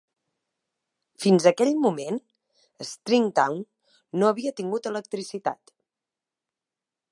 [1.25, 2.17] Fins aquell moment,
[2.93, 3.61] Stringtown
[4.21, 5.75] no havia tingut electricitat.